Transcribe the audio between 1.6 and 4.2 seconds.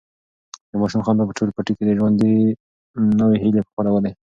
کې د ژوند نوي هیلې خپرولې.